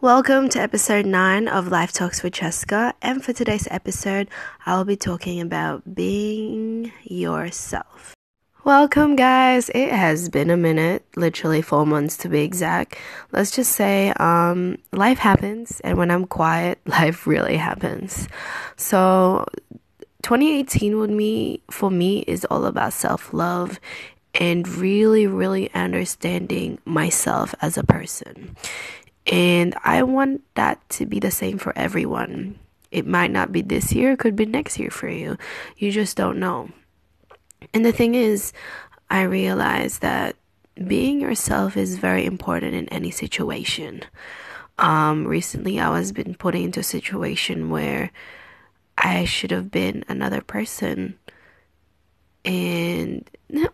Welcome 0.00 0.48
to 0.50 0.60
episode 0.60 1.06
9 1.06 1.48
of 1.48 1.72
Life 1.72 1.90
Talks 1.90 2.22
with 2.22 2.34
Jessica. 2.34 2.94
And 3.02 3.24
for 3.24 3.32
today's 3.32 3.66
episode, 3.68 4.28
I'll 4.64 4.84
be 4.84 4.94
talking 4.94 5.40
about 5.40 5.92
being 5.92 6.92
yourself. 7.02 8.14
Welcome, 8.62 9.16
guys. 9.16 9.70
It 9.70 9.90
has 9.90 10.28
been 10.28 10.50
a 10.50 10.56
minute, 10.56 11.04
literally 11.16 11.62
four 11.62 11.84
months 11.84 12.16
to 12.18 12.28
be 12.28 12.42
exact. 12.42 12.96
Let's 13.32 13.50
just 13.50 13.72
say 13.72 14.12
um, 14.20 14.78
life 14.92 15.18
happens, 15.18 15.80
and 15.80 15.98
when 15.98 16.12
I'm 16.12 16.26
quiet, 16.26 16.78
life 16.86 17.26
really 17.26 17.56
happens. 17.56 18.28
So, 18.76 19.46
2018 20.22 20.96
with 20.96 21.10
me, 21.10 21.60
for 21.72 21.90
me, 21.90 22.20
is 22.28 22.44
all 22.44 22.66
about 22.66 22.92
self 22.92 23.34
love 23.34 23.80
and 24.32 24.68
really, 24.68 25.26
really 25.26 25.74
understanding 25.74 26.78
myself 26.84 27.52
as 27.60 27.76
a 27.76 27.82
person. 27.82 28.54
And 29.30 29.74
I 29.84 30.02
want 30.02 30.42
that 30.54 30.86
to 30.90 31.06
be 31.06 31.20
the 31.20 31.30
same 31.30 31.58
for 31.58 31.76
everyone. 31.76 32.58
It 32.90 33.06
might 33.06 33.30
not 33.30 33.52
be 33.52 33.60
this 33.60 33.92
year, 33.92 34.12
it 34.12 34.18
could 34.18 34.36
be 34.36 34.46
next 34.46 34.78
year 34.78 34.90
for 34.90 35.08
you. 35.08 35.36
You 35.76 35.92
just 35.92 36.16
don't 36.16 36.38
know. 36.38 36.70
And 37.74 37.84
the 37.84 37.92
thing 37.92 38.14
is, 38.14 38.52
I 39.10 39.22
realize 39.22 39.98
that 39.98 40.36
being 40.86 41.20
yourself 41.20 41.76
is 41.76 41.98
very 41.98 42.24
important 42.24 42.74
in 42.74 42.88
any 42.88 43.10
situation. 43.10 44.02
Um, 44.78 45.26
recently, 45.26 45.80
I 45.80 45.90
was 45.90 46.12
been 46.12 46.34
put 46.34 46.54
into 46.54 46.80
a 46.80 46.84
situation 46.84 47.68
where 47.68 48.10
I 48.96 49.24
should 49.24 49.50
have 49.50 49.70
been 49.70 50.04
another 50.08 50.40
person. 50.40 51.18
And 52.44 53.28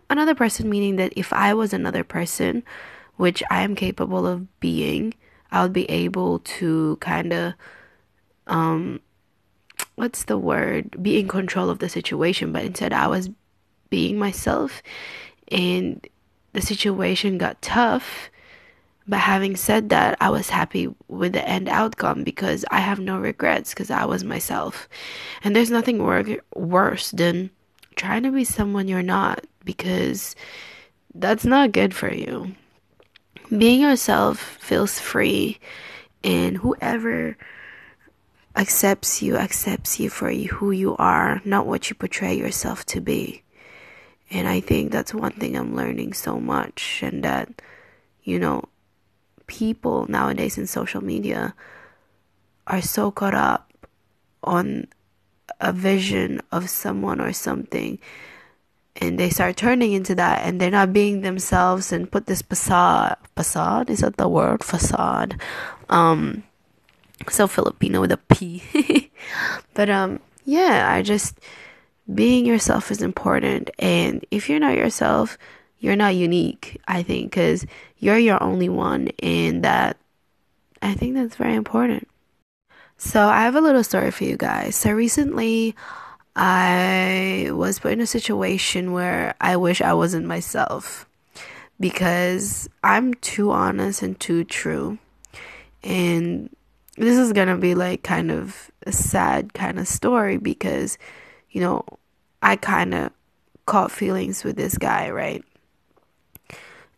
another 0.09 0.35
person 0.35 0.69
meaning 0.69 0.97
that 0.97 1.13
if 1.15 1.31
I 1.31 1.53
was 1.53 1.73
another 1.73 2.03
person, 2.03 2.63
which 3.17 3.43
I 3.49 3.61
am 3.61 3.75
capable 3.75 4.25
of 4.27 4.59
being, 4.59 5.13
I 5.51 5.63
would 5.63 5.73
be 5.73 5.89
able 5.89 6.39
to 6.39 6.97
kind 6.99 7.33
of, 7.33 7.53
um, 8.47 8.99
what's 9.95 10.25
the 10.25 10.37
word? 10.37 11.01
Be 11.01 11.19
in 11.19 11.27
control 11.27 11.69
of 11.69 11.79
the 11.79 11.89
situation. 11.89 12.51
But 12.51 12.63
instead, 12.63 12.93
I 12.93 13.07
was 13.07 13.29
being 13.89 14.17
myself, 14.17 14.81
and 15.49 16.05
the 16.53 16.61
situation 16.61 17.37
got 17.37 17.61
tough. 17.61 18.29
But 19.07 19.19
having 19.19 19.55
said 19.55 19.89
that, 19.89 20.17
I 20.19 20.31
was 20.31 20.49
happy 20.49 20.93
with 21.07 21.33
the 21.33 21.47
end 21.47 21.69
outcome 21.69 22.23
because 22.23 22.65
I 22.71 22.79
have 22.79 22.99
no 22.99 23.19
regrets 23.19 23.69
because 23.69 23.91
I 23.91 24.05
was 24.05 24.23
myself. 24.23 24.89
And 25.43 25.55
there's 25.55 25.69
nothing 25.69 25.99
wor- 25.99 26.41
worse 26.55 27.11
than 27.11 27.51
trying 27.95 28.23
to 28.23 28.31
be 28.31 28.43
someone 28.43 28.87
you're 28.87 29.03
not 29.03 29.45
because 29.63 30.35
that's 31.13 31.45
not 31.45 31.71
good 31.71 31.93
for 31.93 32.11
you 32.11 32.55
being 33.49 33.81
yourself 33.81 34.39
feels 34.59 34.99
free 34.99 35.59
and 36.23 36.57
whoever 36.57 37.37
accepts 38.55 39.21
you 39.21 39.35
accepts 39.35 39.99
you 39.99 40.09
for 40.09 40.31
who 40.31 40.71
you 40.71 40.95
are 40.97 41.41
not 41.43 41.67
what 41.67 41.89
you 41.89 41.95
portray 41.95 42.33
yourself 42.35 42.85
to 42.85 43.01
be. 43.01 43.43
And 44.31 44.47
i 44.47 44.59
think 44.59 44.91
that's 44.91 45.13
one 45.13 45.33
thing 45.33 45.55
i'm 45.55 45.75
learning 45.75 46.13
so 46.13 46.39
much 46.39 47.01
and 47.03 47.23
that 47.23 47.61
you 48.23 48.39
know 48.39 48.63
people 49.45 50.07
nowadays 50.09 50.57
in 50.57 50.65
social 50.65 51.03
media 51.03 51.53
are 52.65 52.81
so 52.81 53.11
caught 53.11 53.35
up 53.35 53.87
on 54.43 54.87
a 55.61 55.71
vision 55.71 56.41
of 56.51 56.69
someone 56.69 57.21
or 57.21 57.31
something 57.33 57.99
and 58.97 59.19
they 59.19 59.29
start 59.29 59.57
turning 59.57 59.93
into 59.93 60.15
that 60.15 60.43
and 60.45 60.59
they're 60.59 60.71
not 60.71 60.93
being 60.93 61.21
themselves 61.21 61.91
and 61.91 62.11
put 62.11 62.25
this 62.27 62.41
facade 62.41 63.17
facade? 63.35 63.89
Is 63.89 63.99
that 63.99 64.17
the 64.17 64.29
word? 64.29 64.63
Facade. 64.63 65.39
Um 65.89 66.43
so 67.29 67.47
filipino 67.47 68.01
with 68.01 68.11
a 68.11 68.17
p. 68.17 68.63
But 69.73 69.89
um 69.89 70.19
yeah 70.45 70.87
i 70.91 71.01
just 71.01 71.39
being 72.13 72.45
yourself 72.45 72.91
is 72.91 73.01
important 73.01 73.71
and 73.79 74.23
if 74.29 74.47
you're 74.47 74.59
not 74.59 74.77
yourself 74.77 75.37
you're 75.79 75.95
not 75.95 76.13
unique 76.15 76.79
i 76.87 77.01
think 77.01 77.31
because 77.31 77.65
you're 77.97 78.17
your 78.17 78.41
only 78.41 78.69
one 78.69 79.09
and 79.19 79.63
that 79.63 79.97
i 80.81 80.93
think 80.93 81.15
that's 81.15 81.35
very 81.35 81.55
important. 81.55 82.07
So 82.97 83.27
i 83.27 83.41
have 83.41 83.55
a 83.55 83.61
little 83.61 83.83
story 83.83 84.11
for 84.11 84.23
you 84.23 84.37
guys. 84.37 84.75
So 84.75 84.91
recently 84.91 85.75
I 86.35 87.49
was 87.51 87.79
put 87.79 87.93
in 87.93 88.01
a 88.01 88.07
situation 88.07 88.91
where 88.91 89.35
I 89.39 89.55
wish 89.55 89.81
I 89.81 89.93
wasn't 89.93 90.25
myself 90.25 91.07
because 91.79 92.69
I'm 92.83 93.13
too 93.15 93.51
honest 93.51 94.01
and 94.01 94.19
too 94.19 94.43
true. 94.43 94.97
And 95.83 96.49
this 96.97 97.17
is 97.17 97.33
going 97.33 97.47
to 97.47 97.57
be 97.57 97.75
like 97.75 98.03
kind 98.03 98.31
of 98.31 98.71
a 98.85 98.91
sad 98.91 99.53
kind 99.53 99.79
of 99.79 99.87
story 99.87 100.37
because, 100.37 100.97
you 101.51 101.61
know, 101.61 101.83
I 102.41 102.55
kind 102.55 102.93
of 102.93 103.11
caught 103.65 103.91
feelings 103.91 104.43
with 104.43 104.55
this 104.55 104.77
guy, 104.77 105.09
right? 105.09 105.43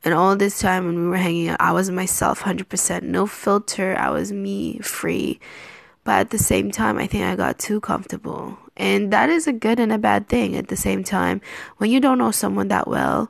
And 0.04 0.14
all 0.14 0.36
this 0.36 0.60
time 0.60 0.86
when 0.86 0.96
we 0.96 1.08
were 1.08 1.18
hanging 1.18 1.50
out, 1.50 1.60
I 1.60 1.72
was 1.74 1.90
myself 1.90 2.42
100%, 2.42 3.04
no 3.04 3.28
filter. 3.28 3.96
I 3.98 4.10
was 4.10 4.32
me, 4.32 4.80
free. 4.80 5.40
But 6.08 6.20
at 6.20 6.30
the 6.30 6.38
same 6.38 6.72
time, 6.72 6.98
I 6.98 7.06
think 7.06 7.26
I 7.26 7.36
got 7.36 7.60
too 7.60 7.82
comfortable. 7.82 8.58
And 8.78 9.12
that 9.12 9.30
is 9.30 9.46
a 9.46 9.52
good 9.52 9.78
and 9.78 9.92
a 9.92 9.98
bad 9.98 10.30
thing 10.30 10.56
at 10.56 10.70
the 10.70 10.78
same 10.78 11.04
time. 11.04 11.42
When 11.80 11.92
you 11.92 12.00
don't 12.00 12.18
know 12.18 12.32
someone 12.32 12.70
that 12.70 12.88
well, 12.88 13.30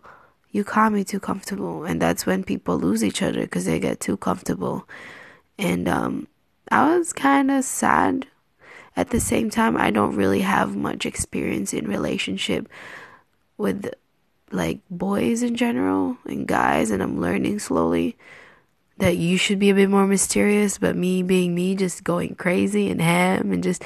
you 0.51 0.63
can't 0.63 0.93
be 0.93 1.03
too 1.03 1.19
comfortable. 1.19 1.85
And 1.85 1.99
that's 1.99 2.27
when 2.27 2.43
people 2.43 2.77
lose 2.77 3.03
each 3.03 3.23
other 3.23 3.41
because 3.41 3.65
they 3.65 3.79
get 3.79 3.99
too 3.99 4.15
comfortable. 4.15 4.87
And 5.57 5.89
um, 5.89 6.27
I 6.69 6.95
was 6.95 7.13
kind 7.13 7.49
of 7.49 7.63
sad. 7.63 8.27
At 8.95 9.09
the 9.09 9.19
same 9.19 9.49
time, 9.49 9.75
I 9.75 9.89
don't 9.89 10.15
really 10.15 10.41
have 10.41 10.75
much 10.75 11.07
experience 11.07 11.73
in 11.73 11.87
relationship 11.87 12.69
with 13.57 13.91
like 14.51 14.81
boys 14.91 15.41
in 15.41 15.55
general 15.55 16.17
and 16.25 16.47
guys, 16.47 16.91
and 16.91 17.01
I'm 17.01 17.19
learning 17.19 17.57
slowly 17.57 18.17
that 18.97 19.17
you 19.17 19.37
should 19.37 19.59
be 19.59 19.69
a 19.69 19.75
bit 19.75 19.89
more 19.89 20.07
mysterious, 20.07 20.77
but 20.77 20.95
me 20.95 21.21
being 21.21 21.53
me, 21.53 21.75
just 21.75 22.03
going 22.03 22.35
crazy 22.35 22.89
and 22.89 23.01
ham 23.01 23.51
and 23.51 23.63
just 23.63 23.83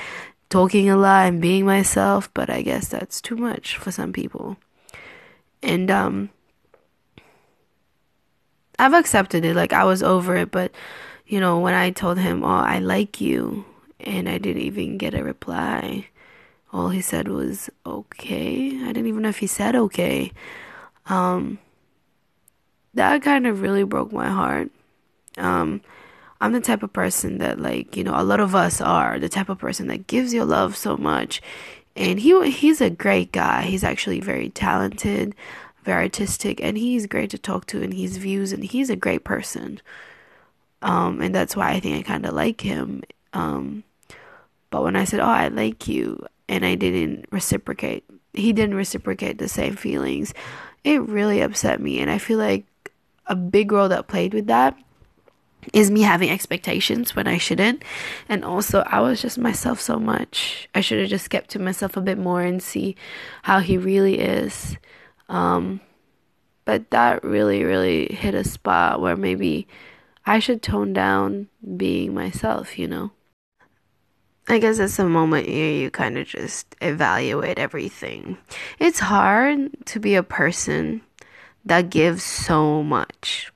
talking 0.50 0.90
a 0.90 0.98
lot 0.98 1.28
and 1.28 1.42
being 1.42 1.66
myself. 1.66 2.34
But 2.34 2.50
I 2.50 2.62
guess 2.62 2.88
that's 2.88 3.22
too 3.22 3.36
much 3.36 3.78
for 3.78 3.92
some 3.92 4.14
people. 4.14 4.58
And, 5.62 5.92
um, 5.92 6.30
I've 8.80 8.94
accepted 8.94 9.46
it. 9.46 9.56
Like, 9.56 9.74
I 9.74 9.84
was 9.84 10.02
over 10.02 10.36
it, 10.38 10.50
but, 10.50 10.72
you 11.28 11.40
know, 11.40 11.60
when 11.60 11.74
I 11.74 11.92
told 11.92 12.18
him, 12.18 12.44
Oh, 12.44 12.48
I 12.48 12.80
like 12.80 13.22
you, 13.22 13.66
and 14.00 14.28
I 14.28 14.38
didn't 14.40 14.64
even 14.64 14.98
get 14.98 15.14
a 15.14 15.24
reply, 15.24 16.08
all 16.74 16.90
he 16.90 17.02
said 17.02 17.28
was, 17.28 17.70
Okay. 17.86 18.82
I 18.82 18.88
didn't 18.88 19.08
even 19.08 19.22
know 19.22 19.30
if 19.30 19.38
he 19.40 19.48
said 19.48 19.76
okay. 19.76 20.32
Um, 21.06 21.60
that 22.94 23.22
kind 23.22 23.46
of 23.46 23.62
really 23.62 23.84
broke 23.84 24.12
my 24.12 24.30
heart 24.30 24.72
um, 25.38 25.82
I'm 26.42 26.54
the 26.54 26.60
type 26.60 26.82
of 26.82 26.92
person 26.92 27.38
that, 27.38 27.60
like, 27.60 27.96
you 27.96 28.04
know, 28.04 28.20
a 28.20 28.24
lot 28.24 28.40
of 28.40 28.56
us 28.56 28.82
are 28.82 29.20
the 29.20 29.30
type 29.30 29.50
of 29.50 29.60
person 29.60 29.88
that 29.88 30.08
gives 30.08 30.34
your 30.34 30.46
love 30.46 30.76
so 30.76 30.98
much. 30.98 31.42
And 31.96 32.20
he 32.20 32.50
he's 32.52 32.82
a 32.82 32.90
great 32.90 33.32
guy. 33.32 33.64
He's 33.64 33.84
actually 33.84 34.22
very 34.22 34.50
talented, 34.50 35.36
very 35.84 36.04
artistic, 36.04 36.60
and 36.64 36.78
he's 36.78 37.06
great 37.06 37.30
to 37.32 37.38
talk 37.38 37.68
to 37.68 37.84
and 37.84 37.94
his 37.94 38.18
views. 38.18 38.54
And 38.54 38.64
he's 38.64 38.90
a 38.90 38.96
great 38.96 39.24
person. 39.24 39.82
Um, 40.82 41.22
and 41.22 41.36
that's 41.36 41.56
why 41.56 41.72
I 41.72 41.80
think 41.80 42.00
I 42.00 42.02
kind 42.02 42.26
of 42.26 42.34
like 42.34 42.62
him. 42.62 43.04
Um, 43.34 43.84
but 44.72 44.84
when 44.84 44.96
I 44.96 45.04
said, 45.04 45.20
"Oh, 45.20 45.26
I 45.26 45.50
like 45.50 45.88
you," 45.88 46.26
and 46.50 46.66
I 46.66 46.76
didn't 46.76 47.28
reciprocate, 47.32 48.04
he 48.34 48.52
didn't 48.54 48.76
reciprocate 48.76 49.38
the 49.38 49.50
same 49.50 49.76
feelings. 49.76 50.34
It 50.84 51.02
really 51.04 51.42
upset 51.42 51.80
me, 51.82 52.00
and 52.00 52.10
I 52.10 52.18
feel 52.18 52.40
like 52.40 52.66
a 53.28 53.36
big 53.36 53.72
role 53.72 53.90
that 53.90 54.08
played 54.08 54.34
with 54.34 54.48
that 54.48 54.76
is 55.74 55.92
me 55.92 56.02
having 56.02 56.30
expectations 56.30 57.16
when 57.16 57.28
I 57.28 57.38
shouldn't. 57.38 57.84
And 58.28 58.44
also, 58.44 58.84
I 58.86 59.00
was 59.02 59.22
just 59.22 59.38
myself 59.38 59.80
so 59.80 60.00
much. 60.00 60.68
I 60.74 60.82
should 60.82 61.00
have 61.00 61.10
just 61.10 61.30
kept 61.30 61.52
to 61.52 61.60
myself 61.60 61.98
a 61.98 62.02
bit 62.02 62.18
more 62.18 62.42
and 62.42 62.62
see 62.62 62.96
how 63.44 63.60
he 63.60 63.78
really 63.78 64.20
is. 64.20 64.78
Um, 65.30 65.82
but 66.66 66.90
that 66.92 67.24
really, 67.24 67.64
really 67.64 68.08
hit 68.14 68.36
a 68.36 68.44
spot 68.44 69.02
where 69.02 69.16
maybe 69.16 69.68
I 70.26 70.40
should 70.40 70.62
tone 70.62 70.94
down 70.94 71.48
being 71.78 72.14
myself, 72.14 72.78
you 72.78 72.88
know? 72.88 73.12
I 74.48 74.60
guess 74.60 74.80
it's 74.80 75.00
a 75.00 75.06
moment 75.06 75.48
where 75.48 75.72
you 75.72 75.92
kind 75.92 76.18
of 76.18 76.28
just 76.28 76.76
evaluate 76.82 77.58
everything. 77.58 78.38
It's 78.80 79.00
hard 79.00 79.70
to 79.86 80.00
be 80.00 80.16
a 80.16 80.24
person 80.24 81.02
that 81.64 81.90
gives 81.90 82.24
so 82.24 82.84
much 82.84 83.51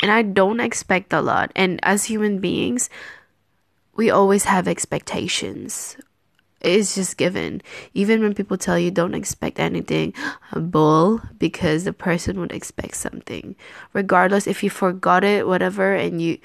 and 0.00 0.10
I 0.10 0.22
don't 0.22 0.60
expect 0.60 1.12
a 1.12 1.20
lot. 1.20 1.52
And 1.54 1.80
as 1.82 2.04
human 2.04 2.38
beings, 2.38 2.90
we 3.94 4.10
always 4.10 4.44
have 4.44 4.68
expectations. 4.68 5.96
It's 6.60 6.94
just 6.94 7.18
given. 7.18 7.60
Even 7.92 8.22
when 8.22 8.34
people 8.34 8.56
tell 8.56 8.78
you 8.78 8.90
don't 8.90 9.14
expect 9.14 9.60
anything, 9.60 10.14
bull, 10.52 11.20
because 11.38 11.84
the 11.84 11.92
person 11.92 12.40
would 12.40 12.52
expect 12.52 12.96
something. 12.96 13.54
Regardless 13.92 14.46
if 14.46 14.64
you 14.64 14.70
forgot 14.70 15.24
it, 15.24 15.46
whatever, 15.46 15.94
and 15.94 16.22
you 16.22 16.38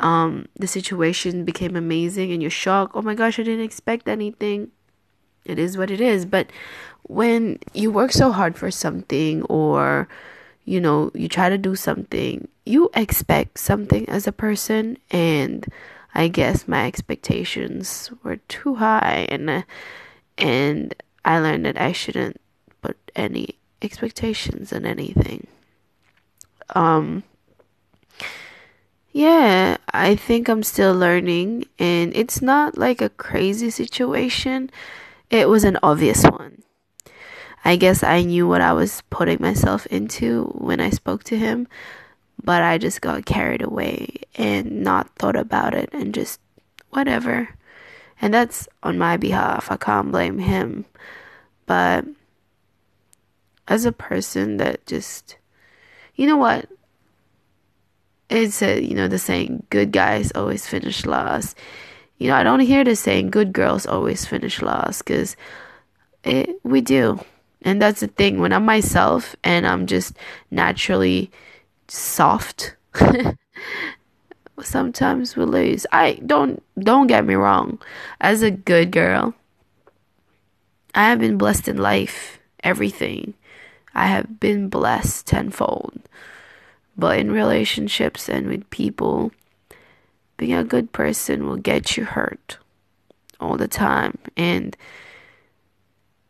um, 0.00 0.46
the 0.56 0.66
situation 0.66 1.44
became 1.44 1.76
amazing 1.76 2.32
and 2.32 2.42
you're 2.42 2.50
shocked. 2.50 2.92
Oh 2.94 3.02
my 3.02 3.14
gosh, 3.14 3.38
I 3.38 3.42
didn't 3.42 3.64
expect 3.64 4.08
anything. 4.08 4.70
It 5.44 5.58
is 5.58 5.78
what 5.78 5.90
it 5.90 6.00
is. 6.00 6.26
But 6.26 6.50
when 7.04 7.58
you 7.72 7.90
work 7.90 8.12
so 8.12 8.32
hard 8.32 8.56
for 8.56 8.70
something 8.70 9.42
or 9.44 10.08
you 10.64 10.80
know, 10.80 11.10
you 11.14 11.28
try 11.28 11.48
to 11.48 11.58
do 11.58 11.76
something, 11.76 12.48
you 12.64 12.90
expect 12.94 13.58
something 13.58 14.08
as 14.08 14.26
a 14.26 14.32
person 14.32 14.98
and 15.10 15.66
I 16.14 16.28
guess 16.28 16.68
my 16.68 16.86
expectations 16.86 18.10
were 18.22 18.36
too 18.36 18.76
high 18.76 19.26
and 19.28 19.50
uh, 19.50 19.62
and 20.38 20.94
I 21.24 21.38
learned 21.38 21.66
that 21.66 21.80
I 21.80 21.92
shouldn't 21.92 22.40
put 22.82 22.96
any 23.14 23.56
expectations 23.82 24.72
in 24.72 24.86
anything. 24.86 25.46
Um 26.74 27.24
yeah, 29.12 29.76
I 29.92 30.16
think 30.16 30.48
I'm 30.48 30.64
still 30.64 30.94
learning 30.94 31.66
and 31.78 32.14
it's 32.16 32.42
not 32.42 32.76
like 32.76 33.00
a 33.00 33.10
crazy 33.10 33.70
situation. 33.70 34.70
It 35.30 35.48
was 35.48 35.62
an 35.62 35.78
obvious 35.82 36.24
one. 36.24 36.62
I 37.64 37.76
guess 37.76 38.02
I 38.02 38.22
knew 38.22 38.46
what 38.46 38.60
I 38.60 38.74
was 38.74 39.02
putting 39.08 39.40
myself 39.40 39.86
into 39.86 40.44
when 40.58 40.80
I 40.80 40.90
spoke 40.90 41.24
to 41.24 41.38
him, 41.38 41.66
but 42.42 42.62
I 42.62 42.76
just 42.76 43.00
got 43.00 43.24
carried 43.24 43.62
away 43.62 44.16
and 44.34 44.82
not 44.82 45.08
thought 45.16 45.36
about 45.36 45.72
it 45.74 45.88
and 45.92 46.14
just 46.14 46.40
whatever. 46.90 47.48
And 48.20 48.34
that's 48.34 48.68
on 48.82 48.98
my 48.98 49.16
behalf. 49.16 49.70
I 49.70 49.76
can't 49.76 50.12
blame 50.12 50.38
him. 50.38 50.84
But 51.66 52.04
as 53.66 53.86
a 53.86 53.92
person 53.92 54.58
that 54.58 54.84
just, 54.86 55.36
you 56.16 56.26
know 56.26 56.36
what? 56.36 56.68
It's 58.28 58.62
a, 58.62 58.82
you 58.82 58.94
know, 58.94 59.08
the 59.08 59.18
saying, 59.18 59.66
good 59.70 59.90
guys 59.90 60.32
always 60.34 60.66
finish 60.66 61.06
last. 61.06 61.56
You 62.18 62.28
know, 62.28 62.36
I 62.36 62.42
don't 62.42 62.60
hear 62.60 62.84
the 62.84 62.94
saying, 62.94 63.30
good 63.30 63.52
girls 63.52 63.86
always 63.86 64.26
finish 64.26 64.60
last 64.60 64.98
because 64.98 65.36
we 66.62 66.80
do. 66.82 67.20
And 67.64 67.80
that's 67.80 68.00
the 68.00 68.08
thing. 68.08 68.38
When 68.38 68.52
I'm 68.52 68.64
myself 68.64 69.34
and 69.42 69.66
I'm 69.66 69.86
just 69.86 70.14
naturally 70.50 71.30
soft, 71.88 72.76
sometimes 74.62 75.36
we 75.36 75.44
lose. 75.44 75.86
I 75.90 76.20
don't 76.26 76.62
don't 76.78 77.06
get 77.06 77.24
me 77.24 77.34
wrong. 77.34 77.80
As 78.20 78.42
a 78.42 78.50
good 78.50 78.90
girl, 78.90 79.34
I 80.94 81.04
have 81.04 81.18
been 81.18 81.38
blessed 81.38 81.68
in 81.68 81.78
life, 81.78 82.38
everything. 82.62 83.34
I 83.94 84.06
have 84.06 84.38
been 84.38 84.68
blessed 84.68 85.26
tenfold. 85.26 86.00
But 86.96 87.18
in 87.18 87.32
relationships 87.32 88.28
and 88.28 88.46
with 88.46 88.68
people, 88.70 89.32
being 90.36 90.52
a 90.52 90.64
good 90.64 90.92
person 90.92 91.46
will 91.46 91.56
get 91.56 91.96
you 91.96 92.04
hurt 92.04 92.58
all 93.40 93.56
the 93.56 93.68
time. 93.68 94.18
And 94.36 94.76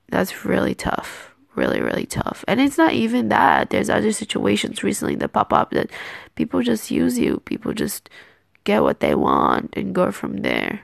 that's 0.09 0.45
really 0.45 0.75
tough. 0.75 1.31
Really, 1.55 1.81
really 1.81 2.07
tough. 2.07 2.45
And 2.49 2.61
it's 2.61 2.77
not 2.77 2.95
even 2.95 3.29
that. 3.29 3.71
There's 3.71 3.89
other 3.89 4.11
situations 4.11 4.83
recently 4.83 5.15
that 5.17 5.33
pop 5.33 5.53
up 5.53 5.71
that 5.71 5.91
people 6.35 6.63
just 6.63 6.91
use 6.91 7.17
you. 7.17 7.41
People 7.45 7.73
just 7.73 8.11
get 8.65 8.83
what 8.83 9.01
they 9.01 9.15
want 9.15 9.73
and 9.75 9.95
go 9.95 10.11
from 10.11 10.39
there. 10.39 10.83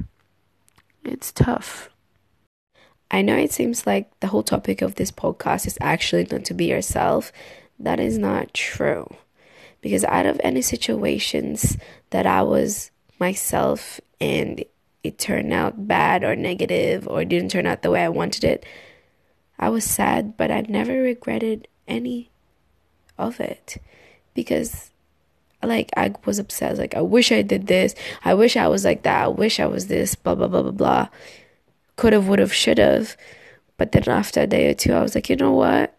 It's 1.05 1.33
tough. 1.33 1.91
I 3.11 3.23
know 3.23 3.37
it 3.37 3.53
seems 3.53 3.87
like 3.87 4.13
the 4.21 4.29
whole 4.29 4.45
topic 4.45 4.83
of 4.83 4.95
this 4.95 5.11
podcast 5.11 5.67
is 5.67 5.77
actually 5.81 6.29
not 6.31 6.45
to 6.45 6.55
be 6.55 6.67
yourself. 6.67 7.33
That 7.79 7.99
is 7.99 8.19
not 8.19 8.55
true. 8.55 9.13
Because 9.81 10.05
out 10.05 10.27
of 10.27 10.41
any 10.45 10.63
situations 10.63 11.77
that 12.11 12.27
I 12.27 12.43
was 12.43 12.91
myself 13.19 14.01
and 14.21 14.65
it 15.03 15.19
turned 15.19 15.53
out 15.53 15.89
bad 15.89 16.23
or 16.23 16.37
negative 16.37 17.09
or 17.09 17.25
didn't 17.25 17.51
turn 17.51 17.67
out 17.67 17.83
the 17.83 17.91
way 17.91 18.05
I 18.05 18.09
wanted 18.09 18.45
it, 18.45 18.65
I 19.61 19.69
was 19.69 19.85
sad, 19.85 20.39
but 20.39 20.51
I 20.51 20.63
never 20.63 21.03
regretted 21.03 21.69
any 21.87 22.31
of 23.19 23.39
it 23.41 23.77
because 24.33 24.91
like 25.63 25.91
I 25.99 26.15
was 26.25 26.39
upset 26.39 26.79
like 26.79 26.95
I 26.95 27.03
wish 27.03 27.31
I 27.31 27.43
did 27.43 27.67
this. 27.67 27.95
I 28.25 28.33
wish 28.33 28.57
I 28.57 28.69
was 28.69 28.87
like 28.87 29.03
that. 29.03 29.25
I 29.25 29.29
wish 29.29 29.61
I 29.61 29.67
was 29.67 29.87
this 29.89 30.15
blah 30.15 30.35
blah 30.35 30.49
blah 30.49 30.63
blah 30.63 30.71
blah. 30.71 31.09
Could 31.97 32.15
have, 32.15 32.27
would 32.29 32.39
have, 32.39 32.55
should 32.55 32.79
have. 32.79 33.19
But 33.77 33.93
then 33.93 34.09
after 34.09 34.41
a 34.41 34.47
day 34.47 34.71
or 34.71 34.75
two 34.75 34.95
I 34.95 35.03
was 35.03 35.15
like, 35.15 35.29
"You 35.29 35.37
know 35.37 35.53
what? 35.53 35.95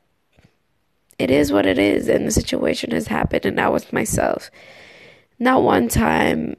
It 1.20 1.30
is 1.30 1.52
what 1.52 1.68
it 1.68 1.78
is 1.78 2.08
and 2.08 2.26
the 2.26 2.32
situation 2.32 2.90
has 2.92 3.06
happened 3.08 3.46
and 3.46 3.62
I 3.62 3.70
was 3.70 3.94
myself." 3.94 4.50
Not 5.38 5.62
one 5.62 5.88
time 5.88 6.56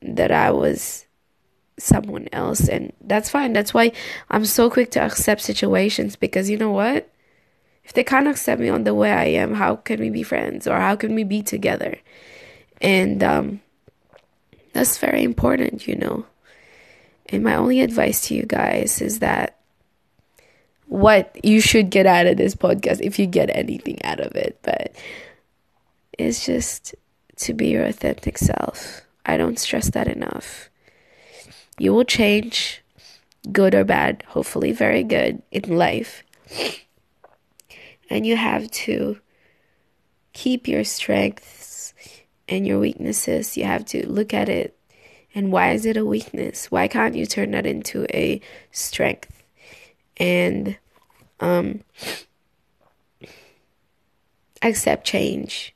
that 0.00 0.32
I 0.32 0.50
was 0.50 1.04
someone 1.80 2.28
else 2.32 2.68
and 2.68 2.92
that's 3.00 3.30
fine. 3.30 3.52
That's 3.52 3.74
why 3.74 3.92
i'm 4.30 4.44
so 4.44 4.70
quick 4.70 4.90
to 4.92 5.00
accept 5.00 5.40
situations 5.40 6.16
because 6.16 6.50
you 6.50 6.56
know 6.56 6.70
what? 6.70 7.10
If 7.84 7.92
they 7.94 8.04
can't 8.04 8.28
accept 8.28 8.60
me 8.60 8.68
on 8.68 8.84
the 8.84 8.94
way 8.94 9.10
i 9.10 9.24
am 9.24 9.54
how 9.54 9.76
can 9.76 10.00
we 10.00 10.10
be 10.10 10.22
friends 10.22 10.66
or 10.66 10.78
how 10.78 10.96
can 10.96 11.14
we 11.14 11.24
be 11.24 11.42
together? 11.42 11.98
And 12.80 13.22
um, 13.22 13.60
that's 14.72 14.98
very 14.98 15.22
important 15.22 15.86
you 15.86 15.96
know? 15.96 16.26
And 17.28 17.44
my 17.44 17.54
only 17.54 17.80
advice 17.80 18.26
to 18.28 18.34
you 18.34 18.44
guys 18.44 19.00
is 19.00 19.20
that 19.20 19.56
what 20.86 21.38
you 21.44 21.60
should 21.60 21.90
get 21.90 22.06
out 22.06 22.26
of 22.26 22.36
this 22.36 22.54
podcast 22.54 23.00
if 23.00 23.18
you 23.18 23.26
get 23.26 23.48
anything 23.54 24.02
out 24.02 24.18
of 24.18 24.34
it 24.34 24.58
but 24.62 24.92
it's 26.18 26.44
just 26.44 26.94
to 27.40 27.54
be 27.54 27.68
your 27.68 27.84
authentic 27.84 28.38
self. 28.38 29.02
I 29.24 29.36
don't 29.36 29.58
stress 29.58 29.90
that 29.90 30.08
enough 30.08 30.69
you 31.80 31.94
will 31.94 32.04
change, 32.04 32.82
good 33.50 33.74
or 33.74 33.84
bad, 33.84 34.22
hopefully 34.28 34.70
very 34.70 35.02
good 35.02 35.42
in 35.50 35.78
life. 35.78 36.22
And 38.10 38.26
you 38.26 38.36
have 38.36 38.70
to 38.70 39.18
keep 40.34 40.68
your 40.68 40.84
strengths 40.84 41.94
and 42.46 42.66
your 42.66 42.78
weaknesses. 42.78 43.56
You 43.56 43.64
have 43.64 43.86
to 43.86 44.06
look 44.06 44.34
at 44.34 44.50
it 44.50 44.76
and 45.34 45.50
why 45.50 45.70
is 45.70 45.86
it 45.86 45.96
a 45.96 46.04
weakness? 46.04 46.70
Why 46.70 46.86
can't 46.86 47.14
you 47.14 47.24
turn 47.24 47.52
that 47.52 47.64
into 47.64 48.04
a 48.14 48.42
strength? 48.72 49.42
And 50.18 50.76
um, 51.40 51.80
accept 54.60 55.06
change. 55.06 55.74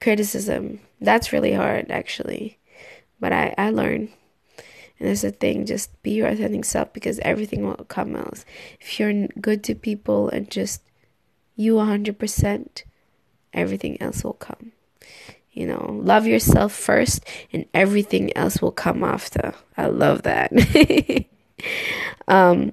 Criticism. 0.00 0.80
That's 1.00 1.32
really 1.32 1.52
hard, 1.52 1.88
actually. 1.92 2.58
But 3.20 3.32
I, 3.32 3.54
I 3.56 3.70
learn. 3.70 4.10
And 4.98 5.08
that's 5.08 5.22
the 5.22 5.30
thing, 5.30 5.66
just 5.66 6.02
be 6.02 6.12
your 6.12 6.28
authentic 6.28 6.64
self 6.64 6.92
because 6.92 7.18
everything 7.20 7.64
will 7.64 7.74
come 7.88 8.16
else. 8.16 8.44
If 8.80 8.98
you're 8.98 9.28
good 9.40 9.62
to 9.64 9.74
people 9.74 10.28
and 10.30 10.50
just 10.50 10.82
you 11.54 11.74
100%, 11.74 12.82
everything 13.52 14.00
else 14.00 14.24
will 14.24 14.34
come. 14.34 14.72
You 15.52 15.66
know, 15.66 15.98
love 16.02 16.26
yourself 16.26 16.72
first 16.72 17.24
and 17.52 17.64
everything 17.72 18.36
else 18.36 18.60
will 18.60 18.72
come 18.72 19.02
after. 19.02 19.54
I 19.76 19.86
love 19.86 20.22
that. 20.22 20.52
um, 22.28 22.72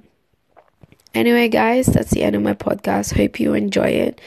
anyway, 1.14 1.48
guys, 1.48 1.88
that's 1.88 2.12
the 2.12 2.24
end 2.24 2.36
of 2.36 2.42
my 2.42 2.54
podcast. 2.54 3.16
Hope 3.16 3.40
you 3.40 3.54
enjoy 3.54 3.88
it. 3.88 4.22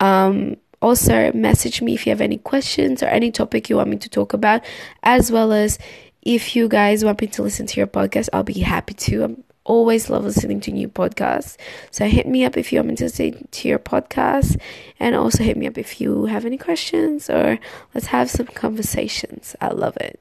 Um, 0.00 0.56
also, 0.82 1.32
message 1.32 1.80
me 1.80 1.94
if 1.94 2.06
you 2.06 2.10
have 2.10 2.20
any 2.20 2.38
questions 2.38 3.02
or 3.02 3.06
any 3.06 3.30
topic 3.30 3.70
you 3.70 3.76
want 3.76 3.88
me 3.88 3.96
to 3.96 4.08
talk 4.10 4.32
about, 4.32 4.62
as 5.02 5.32
well 5.32 5.52
as 5.52 5.78
if 6.20 6.54
you 6.54 6.68
guys 6.68 7.04
want 7.04 7.20
me 7.20 7.28
to 7.28 7.42
listen 7.42 7.66
to 7.66 7.80
your 7.80 7.86
podcast, 7.86 8.28
I'll 8.32 8.42
be 8.42 8.60
happy 8.60 8.94
to. 8.94 9.24
I'm 9.24 9.44
always 9.64 10.10
love 10.10 10.24
listening 10.24 10.60
to 10.60 10.72
new 10.72 10.88
podcasts. 10.88 11.56
So 11.90 12.06
hit 12.06 12.26
me 12.26 12.44
up 12.44 12.56
if 12.56 12.72
you 12.72 12.78
want 12.78 12.88
me 12.88 12.96
to 12.96 13.04
listen 13.04 13.46
to 13.48 13.68
your 13.68 13.78
podcast, 13.78 14.60
and 14.98 15.14
also 15.14 15.44
hit 15.44 15.56
me 15.56 15.66
up 15.66 15.78
if 15.78 16.00
you 16.00 16.26
have 16.26 16.44
any 16.44 16.58
questions 16.58 17.30
or 17.30 17.58
let's 17.94 18.08
have 18.08 18.28
some 18.28 18.46
conversations. 18.46 19.54
I 19.60 19.68
love 19.68 19.96
it. 19.98 20.20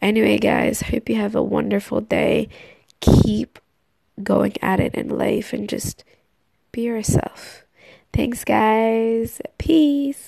Anyway, 0.00 0.38
guys, 0.38 0.82
hope 0.82 1.08
you 1.08 1.16
have 1.16 1.34
a 1.34 1.42
wonderful 1.42 2.00
day. 2.00 2.48
Keep 3.00 3.58
going 4.22 4.54
at 4.62 4.80
it 4.80 4.94
in 4.94 5.10
life 5.10 5.52
and 5.52 5.68
just 5.68 6.02
be 6.72 6.82
yourself. 6.82 7.64
Thanks, 8.12 8.44
guys. 8.44 9.40
Peace. 9.58 10.26